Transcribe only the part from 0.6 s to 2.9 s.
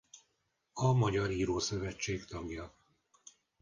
A Magyar Írószövetség tagja.